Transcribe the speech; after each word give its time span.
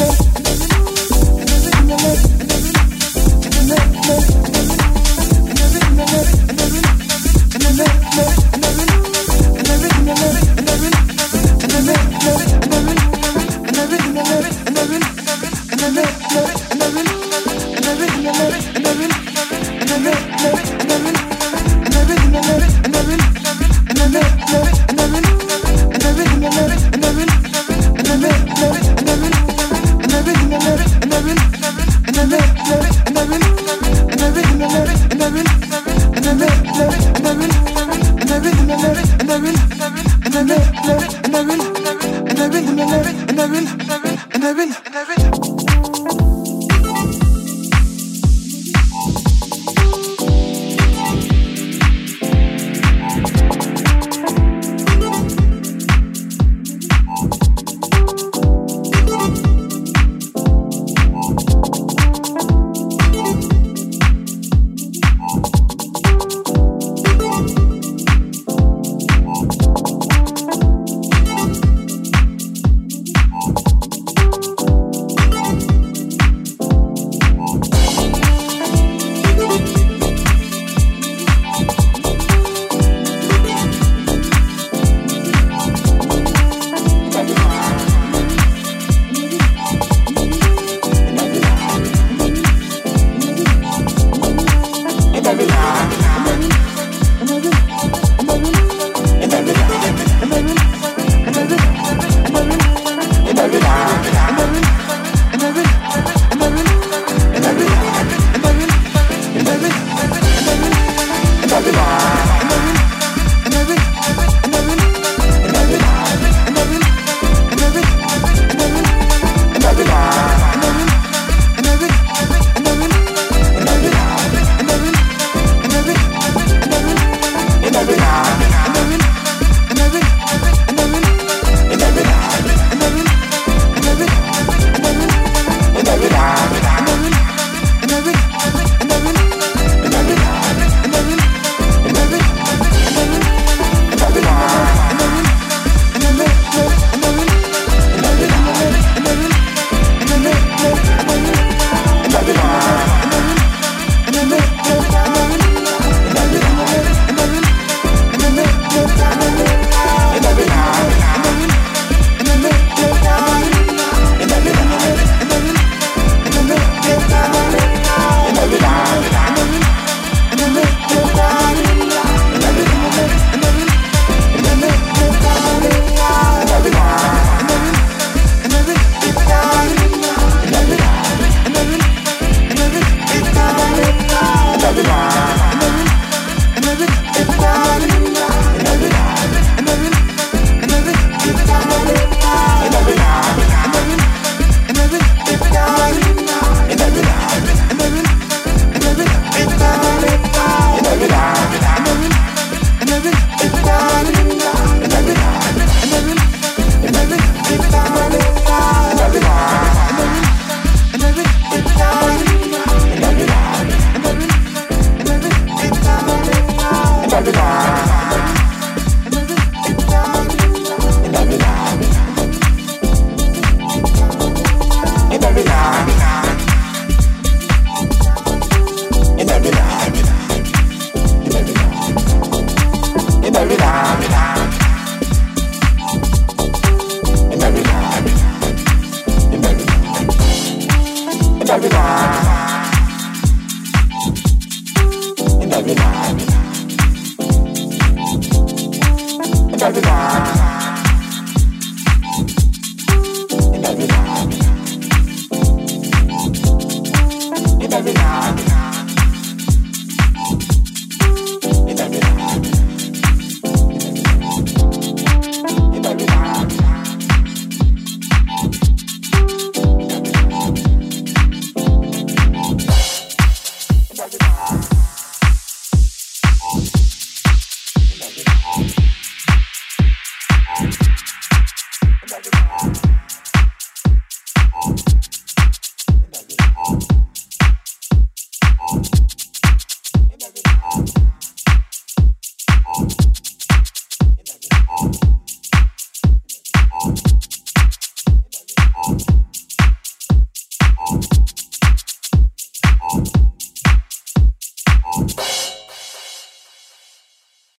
Just 0.00 0.39